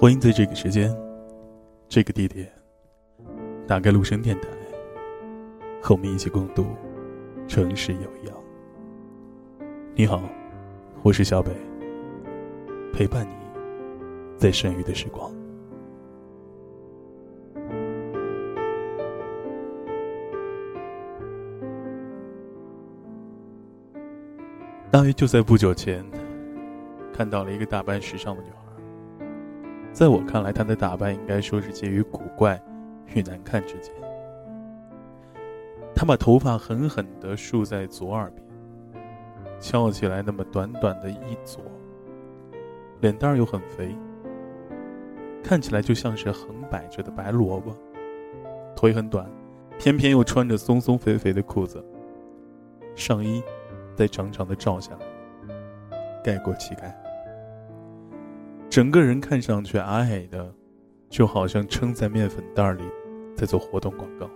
[0.00, 0.90] 欢迎在这个时间、
[1.86, 2.50] 这个地点，
[3.68, 4.48] 打开陆声电台，
[5.82, 6.64] 和我们一起共度
[7.46, 8.34] 城市有氧。
[9.94, 10.22] 你好，
[11.02, 11.52] 我是小北，
[12.94, 13.34] 陪伴你
[14.38, 15.30] 在剩余的时光。
[24.90, 26.02] 大约就在不久前，
[27.12, 28.69] 看到了一个打扮时尚的女孩。
[29.92, 32.60] 在我看来，她的打扮应该说是介于古怪
[33.14, 33.92] 与难看之间。
[35.94, 39.02] 她把头发狠狠地竖在左耳边，
[39.58, 41.62] 翘起来那么短短的一撮，
[43.00, 43.94] 脸蛋儿又很肥，
[45.42, 47.76] 看起来就像是横摆着的白萝卜。
[48.74, 49.28] 腿很短，
[49.78, 51.84] 偏偏又穿着松松肥肥的裤子，
[52.94, 53.42] 上衣
[53.94, 55.54] 再长长的罩下来，
[56.24, 56.96] 盖过膝盖。
[58.70, 60.54] 整个人看上去矮矮的，
[61.08, 62.84] 就好像撑在面粉袋里，
[63.34, 64.30] 在做活动广告。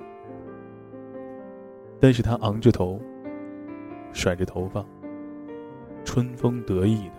[2.00, 3.00] 但是他昂着头，
[4.12, 4.84] 甩着头发，
[6.05, 7.14] 春风得意的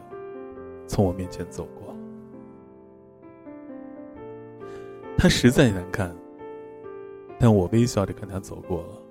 [0.87, 1.95] 从我面前走过。
[5.17, 6.13] 他实在难看，
[7.39, 9.01] 但我微笑着看他走过了，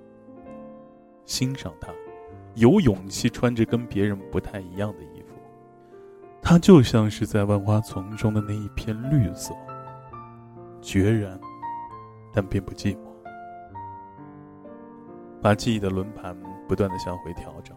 [1.25, 1.91] 欣赏他，
[2.53, 5.14] 有勇气穿着跟别人不太一样的衣服。
[6.47, 9.51] 它就像是在万花丛中的那一片绿色，
[10.79, 11.39] 决然，
[12.31, 12.99] 但并不寂寞。
[15.41, 17.75] 把记忆的轮盘不断的向回调整。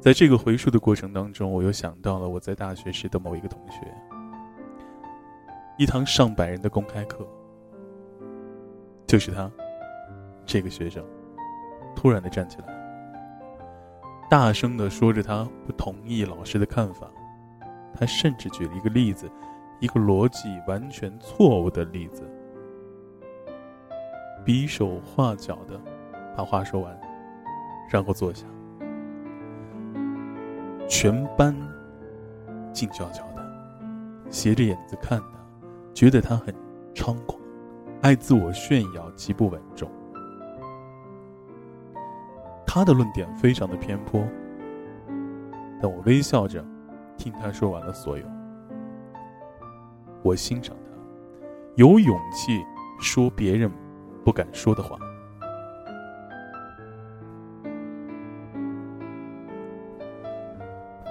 [0.00, 3.86] 在这个回溯的过程当中，我又想到了我在大学时的某一个同学。
[5.78, 7.24] 一堂上百人的公开课，
[9.06, 9.48] 就是他，
[10.44, 11.04] 这个学生，
[11.94, 12.66] 突然的站起来，
[14.28, 17.08] 大声的说着他不同意老师的看法。
[17.98, 19.28] 他甚至举了一个例子，
[19.80, 22.22] 一个逻辑完全错误的例子，
[24.44, 25.80] 比手画脚的
[26.36, 26.96] 把话说完，
[27.90, 28.46] 然后坐下。
[30.88, 31.52] 全班
[32.72, 33.44] 静悄悄的，
[34.30, 35.26] 斜着眼子看他，
[35.92, 36.54] 觉得他很
[36.94, 37.36] 猖狂，
[38.00, 39.90] 爱自我炫耀，极不稳重。
[42.64, 44.24] 他的论点非常的偏颇，
[45.82, 46.64] 但我微笑着。
[47.18, 48.24] 听他说完了所有，
[50.22, 50.96] 我欣赏他，
[51.74, 52.64] 有勇气
[53.00, 53.70] 说别人
[54.24, 54.96] 不敢说的话。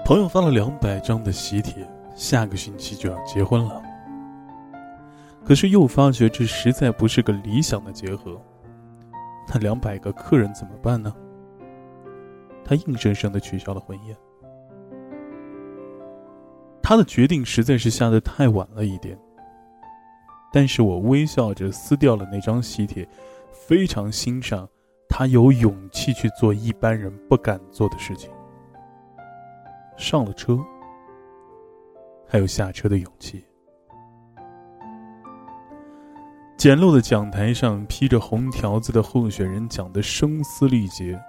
[0.06, 1.86] 朋友发了两百张的喜帖，
[2.16, 3.84] 下个星期就要结婚了。
[5.44, 8.42] 可是又发觉这实在不是个理想的结合，
[9.50, 11.14] 那两百个客人怎么办呢？
[12.64, 14.16] 他硬生生的取消了婚宴。
[16.88, 19.20] 他的决定实在是下的太晚了一点，
[20.54, 23.06] 但是我微笑着撕掉了那张喜帖，
[23.52, 24.66] 非常欣赏
[25.10, 28.32] 他有勇气去做一般人不敢做的事情。
[29.98, 30.58] 上了车，
[32.26, 33.44] 还有下车的勇气。
[36.56, 41.22] 简陋的讲台上，披着红条子的候选人讲的声嘶力竭，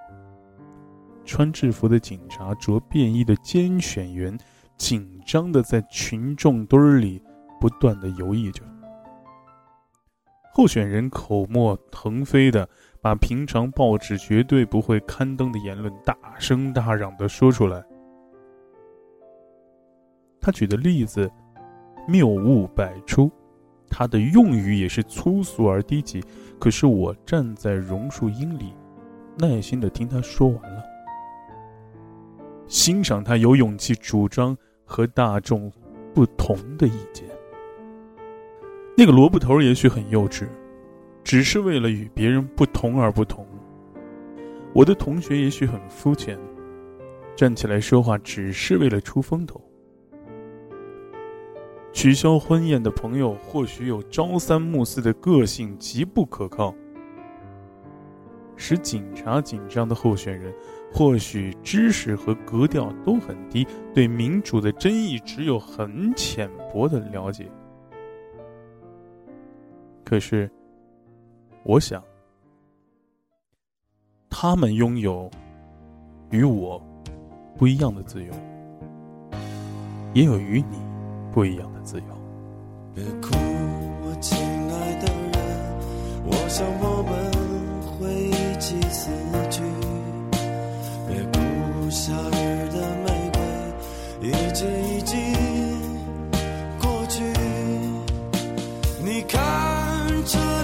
[1.24, 4.38] 穿制服的警察，着便衣的监选员。
[4.78, 7.20] 紧张的在群众堆儿里
[7.60, 8.62] 不断的游弋着，
[10.54, 12.66] 候选人口沫腾飞的
[13.02, 17.84] 把平常报纸绝对不会刊登的言论大声大嚷的说出来。
[20.40, 21.28] 他举的例子
[22.06, 23.30] 谬误百出，
[23.90, 26.24] 他的用语也是粗俗而低级，
[26.58, 28.72] 可是我站在榕树荫里，
[29.36, 30.82] 耐心的听他说完了，
[32.68, 34.56] 欣赏他有勇气主张。
[34.88, 35.70] 和大众
[36.14, 37.28] 不同的意见，
[38.96, 40.48] 那个萝卜头也许很幼稚，
[41.22, 43.46] 只是为了与别人不同而不同。
[44.72, 46.38] 我的同学也许很肤浅，
[47.36, 49.60] 站起来说话只是为了出风头。
[51.92, 56.74] 取消婚宴的朋友或许有朝三暮四的个性，极不可靠。
[58.56, 60.52] 使警察紧张的候选人，
[60.92, 67.46] 或许知识和格调都很低，对民主的争议只有很浅薄的了解。
[70.04, 70.50] 可是，
[71.62, 72.02] 我想，
[74.30, 75.30] 他们拥有
[76.30, 76.82] 与我
[77.56, 78.32] 不一样的自由，
[80.14, 80.78] 也有与你
[81.30, 82.06] 不一样的自由。
[82.94, 83.28] 别哭，
[84.02, 87.37] 我亲爱的人，我想我们。
[100.28, 100.57] to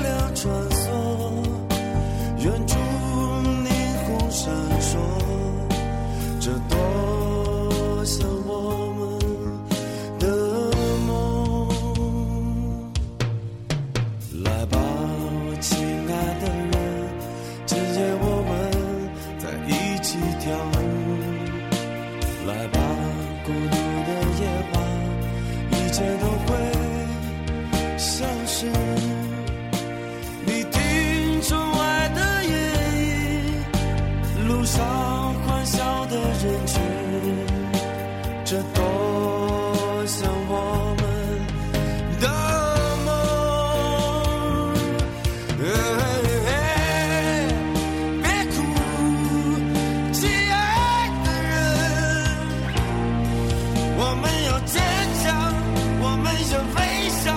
[54.15, 54.81] 我们要坚
[55.25, 55.53] 强
[56.01, 57.35] 我们要飞翔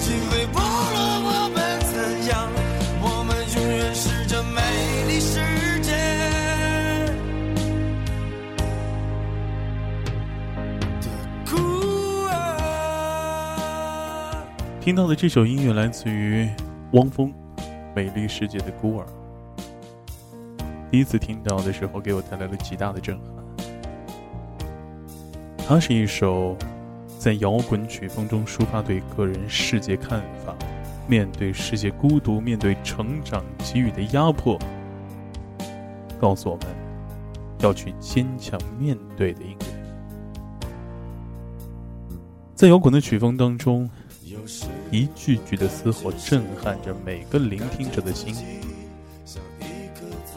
[0.00, 1.56] 因为不论我们
[1.86, 1.94] 怎
[2.28, 2.32] 样
[3.00, 4.58] 我们永远是这美
[5.06, 5.38] 丽世
[5.82, 7.14] 界的
[11.48, 11.52] 孤
[12.26, 12.34] 儿
[14.80, 16.50] 听到的这首音乐来自于
[16.94, 17.32] 汪峰
[17.94, 19.06] 美丽世界的孤儿。
[20.90, 23.43] 第一次听到的时候给我带来了极大的震撼。
[25.66, 26.54] 它是一首
[27.18, 30.54] 在摇滚曲风中抒发对个人世界看法、
[31.08, 34.58] 面对世界孤独、面对成长给予的压迫，
[36.20, 36.66] 告诉我们
[37.60, 39.66] 要去坚强面对的音乐。
[42.54, 43.90] 在摇滚的曲风当中。
[44.90, 48.34] 一句句的嘶吼震撼着每个聆听者的心，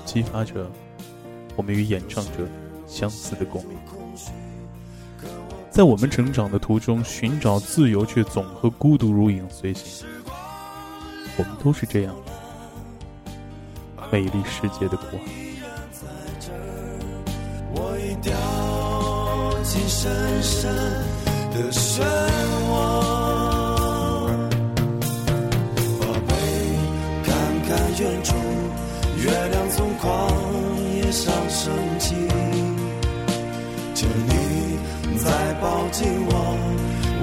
[0.06, 0.66] 激发着
[1.56, 2.48] 我们与演唱者
[2.88, 3.78] 相似的共鸣。
[5.78, 10.08] 在我们成长的途中，寻找自由却总和孤独如影随形。
[11.38, 12.16] 我们都是这样，
[14.12, 15.22] 美丽世界的孤儿。
[17.76, 18.34] 我已掉
[19.62, 20.74] 进深深
[21.54, 22.02] 的漩
[22.72, 22.98] 涡。
[28.00, 28.36] 远处，
[29.18, 30.06] 月亮从旷
[30.96, 32.14] 野上升起，
[33.96, 34.47] 求你
[35.28, 35.32] 再
[35.62, 36.32] 抱紧我，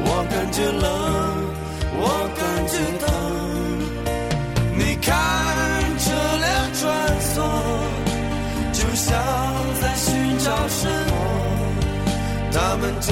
[0.04, 0.84] 我感觉冷，
[1.96, 2.02] 我
[2.36, 3.04] 感觉疼。
[4.76, 5.08] 你看
[5.98, 6.04] 车
[6.44, 6.82] 辆穿
[7.32, 7.34] 梭，
[8.72, 9.08] 就像
[9.80, 10.04] 在寻
[10.38, 11.12] 找什么，
[12.52, 13.08] 他们就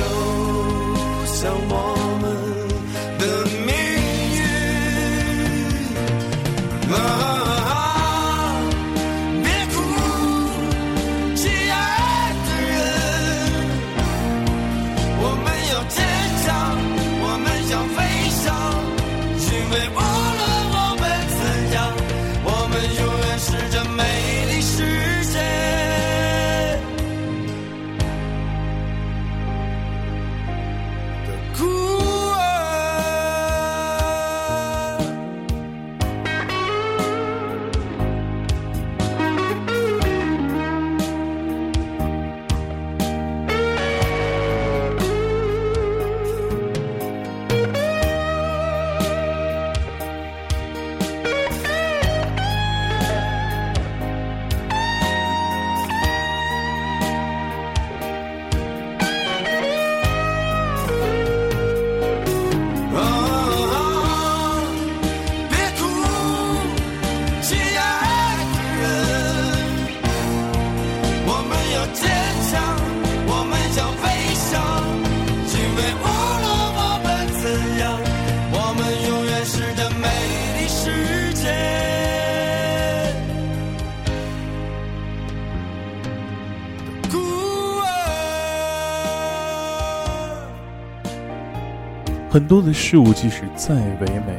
[92.33, 94.35] 很多的事物，即使再唯美，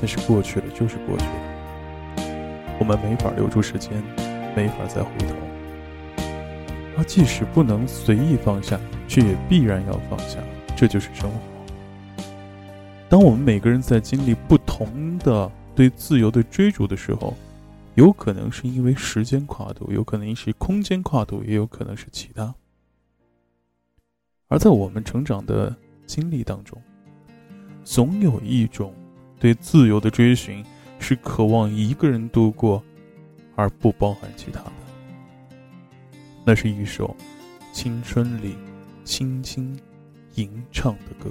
[0.00, 2.76] 但是过去了就是过去了。
[2.80, 4.02] 我们没法留住时间，
[4.56, 5.34] 没法再回头。
[6.96, 10.38] 而即使不能随意放下，却也必然要放下。
[10.74, 11.36] 这就是生活。
[13.10, 17.34] 当我们每个人在经历不同的对自由的追逐的时候，
[17.94, 22.54] 有可能是因为时间跨度，有可能是空间跨度，也有可能是其他。
[24.48, 26.80] 而在我们成长的经历当中，
[27.84, 28.94] 总有一种
[29.38, 30.64] 对自由的追寻，
[30.98, 32.82] 是渴望一个人度过，
[33.54, 34.72] 而不包含其他的。
[36.44, 37.14] 那是一首
[37.72, 38.56] 青春里
[39.04, 39.78] 轻轻
[40.34, 41.30] 吟唱的歌。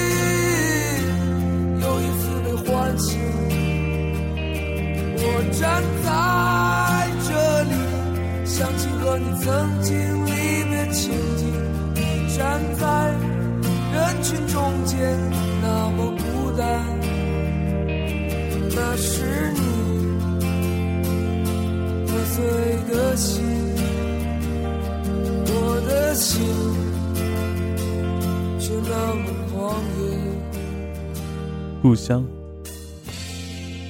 [5.61, 6.09] 站在
[7.29, 7.29] 这
[7.63, 7.73] 里，
[8.45, 10.29] 想起和你曾经离
[10.67, 11.41] 别情景。
[12.35, 13.13] 站在
[13.93, 14.97] 人群中间，
[15.61, 16.83] 那么孤单，
[18.75, 19.59] 那是你
[22.07, 22.11] 破。
[22.31, 22.43] 碎
[22.89, 23.43] 的心，
[25.45, 25.53] 我
[25.87, 26.41] 的心
[28.59, 30.01] 却那么狂野。
[31.83, 32.25] 故乡，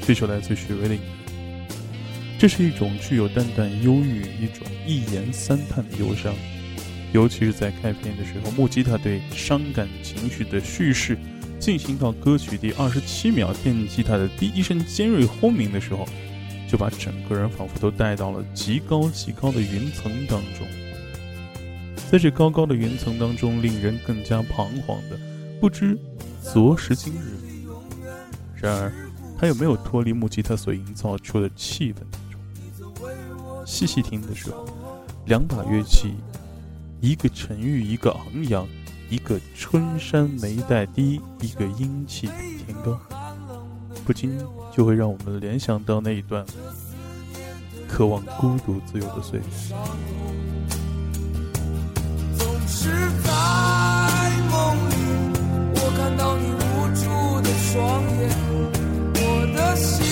[0.01, 0.97] 这首来自许巍的，
[2.41, 6.33] 这是一种具有淡淡忧郁、一种一言三叹的忧伤。
[7.13, 11.15] 尤其是在开篇的时候，木吉他对伤感情绪的叙事
[11.59, 16.07] 进行到歌曲第二十七秒，电吉他的第一声尖锐轰鸣的时候。
[16.67, 20.65] 就把整个人仿佛都带到了极高极高的云层当中，
[22.09, 25.19] 在这高高的云层当中，令人更加彷徨的，
[25.59, 25.95] 不知
[26.41, 27.37] 昨时今日。
[28.55, 28.91] 然而，
[29.37, 31.97] 他又没有脱离木吉他所营造出的气氛。
[33.71, 34.67] 细细听的时候，
[35.25, 36.15] 两把乐器，
[36.99, 38.67] 一个沉郁，一个昂扬，
[39.09, 42.27] 一个春山眉黛低，一个阴气
[42.65, 42.99] 天高。
[44.05, 44.37] 不禁
[44.75, 46.45] 就会让我们联想到那一段
[47.87, 49.45] 渴望孤独自由的岁月。
[52.37, 52.89] 总是
[53.23, 53.31] 在
[54.51, 54.95] 梦里，
[55.75, 57.07] 我看到你无助
[57.41, 58.29] 的双眼，
[59.15, 60.10] 我的心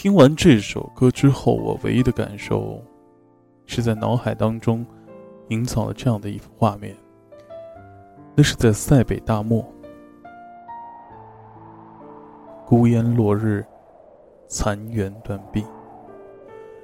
[0.00, 2.80] 听完这首歌之后，我唯一的感受，
[3.66, 4.86] 是在脑海当中
[5.48, 6.96] 营造了这样的一幅画面。
[8.36, 9.60] 那是在塞北大漠，
[12.64, 13.66] 孤烟落日，
[14.46, 15.66] 残垣断壁，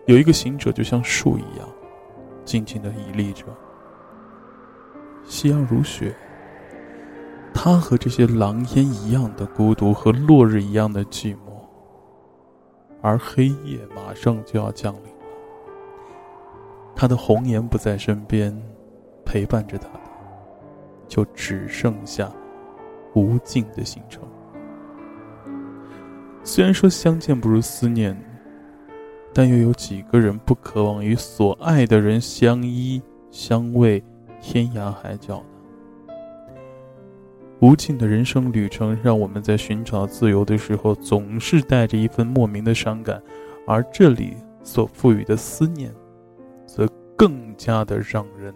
[0.06, 1.68] 有一个行者就像树一样，
[2.44, 3.44] 静静的屹立着。
[5.24, 6.12] 夕阳如雪，
[7.54, 11.53] 他和这些狼烟一样的孤独，和落日一样的寂寞。
[13.04, 15.26] 而黑夜马上就要降临了，
[16.96, 18.50] 他的红颜不在身边，
[19.26, 20.00] 陪伴着他的，
[21.06, 22.32] 就只剩下
[23.14, 24.22] 无尽的行程。
[26.42, 28.18] 虽然说相见不如思念，
[29.34, 34.02] 但又有几个人不渴望与所爱的人相依相偎，
[34.40, 35.44] 天涯海角？
[37.64, 43.22] 无尽的人生旅程让我们在寻找自由的时候总是带着一份莫名的伤感
[43.66, 45.90] 而这里所赋予的思念
[46.66, 48.54] 则更加的让人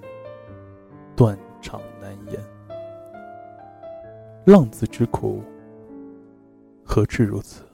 [1.17, 2.39] 断肠难言。
[4.45, 5.43] 浪子之苦
[6.85, 7.68] 何至如此？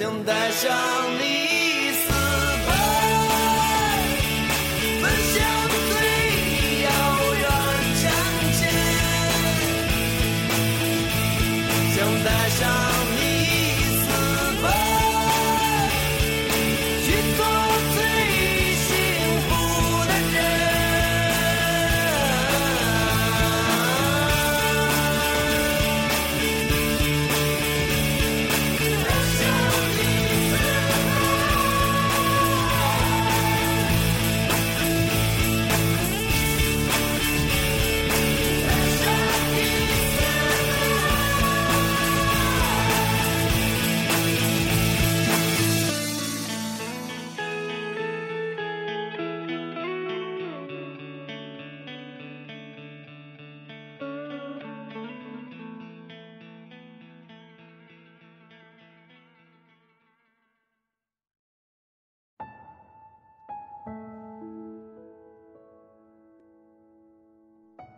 [0.00, 0.70] 想带上
[1.18, 1.39] 你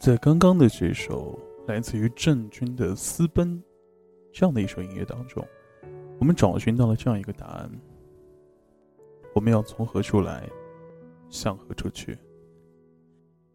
[0.03, 1.39] 在刚刚的这首
[1.69, 3.57] 来自于郑钧的《私奔》
[4.33, 5.47] 这样的一首音乐当中，
[6.19, 7.71] 我们找寻到了这样一个答案：
[9.33, 10.43] 我们要从何处来，
[11.31, 12.19] 向何处去？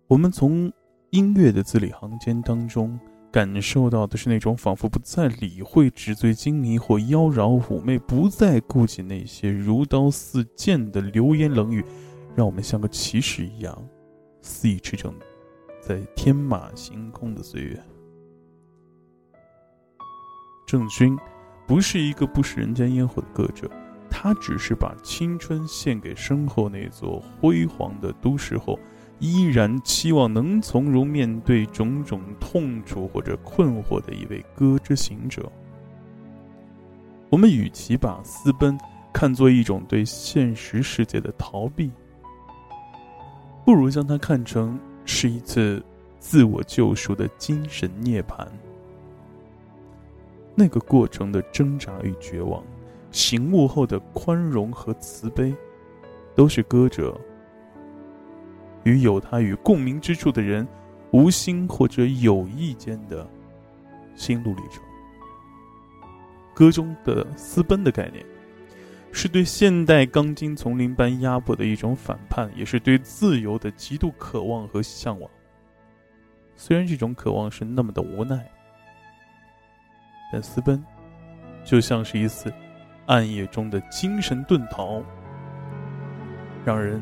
[0.07, 0.71] 我们从
[1.09, 2.97] 音乐的字里行间当中
[3.29, 11.83] 感受到的是那种仿佛不再理会纸醉金迷或妖娆妩媚，不再顾及那些如刀似剑的流言冷语，
[12.37, 13.85] 让我们像个骑士一样
[14.41, 15.13] 肆意驰骋。
[15.79, 17.81] 在天马行空的岁月，
[20.65, 21.17] 郑钧
[21.65, 23.69] 不是一个不食人间烟火的歌者，
[24.09, 28.77] 他只是把青春献给身后那座辉煌的都市后，
[29.19, 35.49] 依然期望能从容面对种种痛楚或者困惑的一位歌之行者。
[37.29, 38.77] 我们与其把私奔
[39.13, 41.91] 看作一种对现实世界的逃避，
[43.65, 44.77] 不如将它看成。
[45.07, 45.81] 是一次
[46.19, 48.45] 自我救赎的精神涅槃。
[50.53, 52.61] 那个过程的挣扎与绝望，
[53.09, 55.55] 醒悟后的宽容和慈悲，
[56.35, 57.19] 都是歌者
[58.83, 60.67] 与有他与共鸣之处的人，
[61.11, 63.27] 无心或者有意间的
[64.15, 64.83] 心路历程。
[66.53, 68.25] 歌中的私奔的概念。
[69.17, 75.27] 是对现代钢筋丛林般压迫的一种反叛，也是对自由的极度渴望和向往。
[76.55, 78.47] 虽然这种渴望是那么的无奈，
[80.31, 80.85] 但私奔
[81.65, 82.53] 就像是一次
[83.07, 85.01] 暗夜中的精神遁逃，
[86.63, 87.01] 让人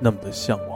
[0.00, 0.75] 那么的向往。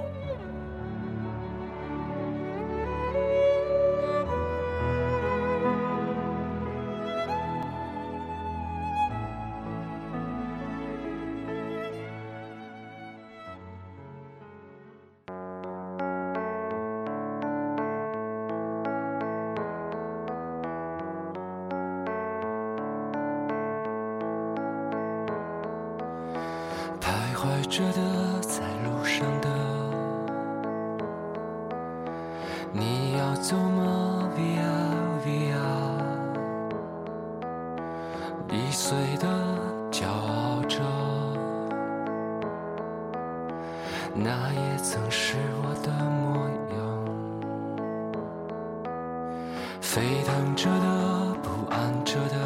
[44.60, 46.78] 也曾是我的模样，
[49.80, 52.36] 沸腾着的，不安着的，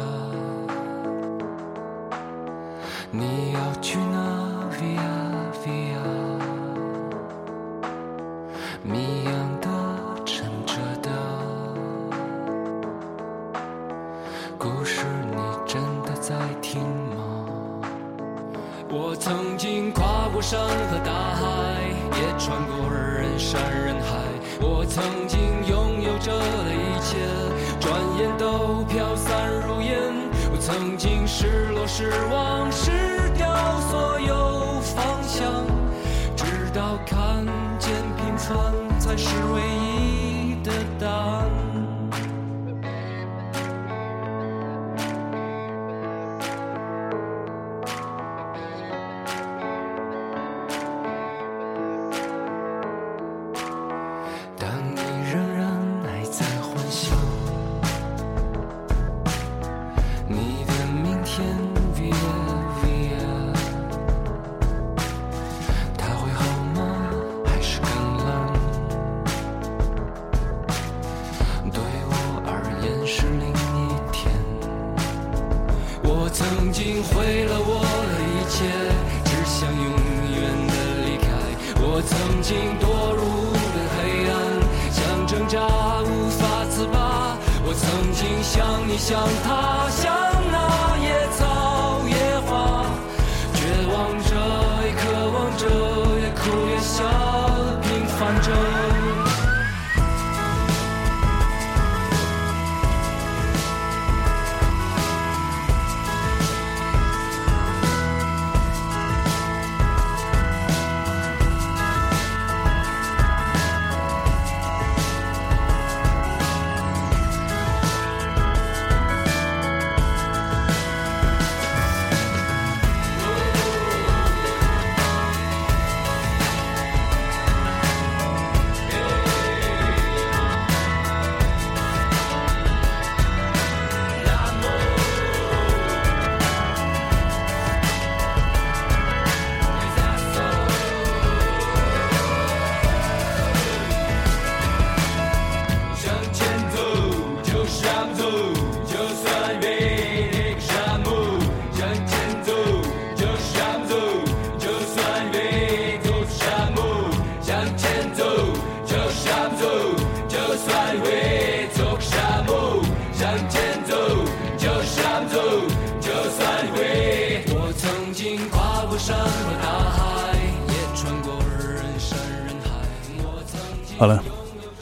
[173.97, 174.21] 好了，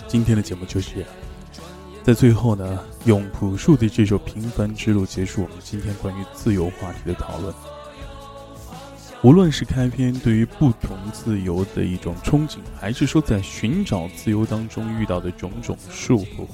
[0.08, 1.10] 今天的节目就是这样。
[2.02, 7.54] 在最后呢，用朴树的这首《平凡之路》结束我们今天关于自由话题的讨论。
[9.22, 16.48] 无论是开篇对于不同自由的一种憧憬，还是说在寻找自由当中遇到的种种束缚，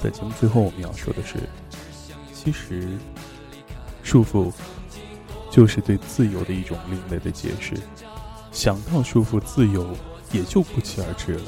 [0.00, 1.34] 在节目最后我们要说的是，
[2.32, 2.96] 其实
[4.04, 4.52] 束缚
[5.50, 7.74] 就是对自由的一种另类的解释。
[8.52, 9.94] 想到束缚，自由
[10.30, 11.42] 也就不期而至了，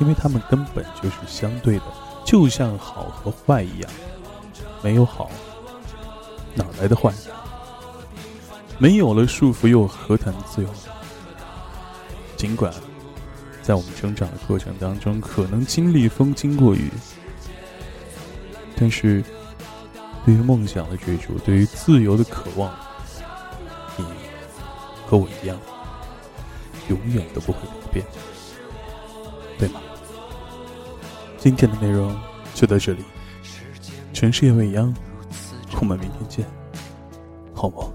[0.00, 1.84] 因为他们根本就是相对的，
[2.24, 3.62] 就像好和坏？
[3.62, 3.90] 一样，
[4.82, 5.30] 没有好，
[6.54, 7.12] 哪来的坏？
[8.78, 10.68] 没有了束缚，又何谈自由？
[12.34, 12.72] 尽管
[13.62, 16.90] 在我们成长的过程当中，可能经历风，经过雨，
[18.74, 19.22] 但是
[20.24, 22.74] 对于梦想的追逐，对于自由的渴望，
[23.98, 24.04] 你
[25.06, 25.58] 和我一样，
[26.88, 28.06] 永远都不会改变，
[29.58, 29.82] 对吗？
[31.42, 32.14] 今天的内容
[32.54, 33.02] 就到这里，
[34.12, 34.94] 全世界未央，
[35.80, 36.44] 我们明天见，
[37.54, 37.89] 好吗。